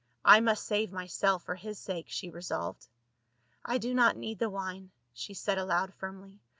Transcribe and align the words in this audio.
I 0.25 0.39
must 0.39 0.65
save 0.65 0.91
myself 0.91 1.43
for 1.43 1.53
his 1.53 1.77
sake, 1.77 2.07
she 2.09 2.31
resolved." 2.31 2.87
I 3.63 3.77
do 3.77 3.93
not 3.93 4.17
need 4.17 4.39
the 4.39 4.49
wine," 4.49 4.89
she 5.13 5.35
said 5.35 5.59
aloud 5.59 5.93
firmly. 5.93 6.39